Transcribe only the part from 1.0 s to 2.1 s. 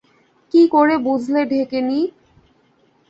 বুঝলে ঢেকে নি?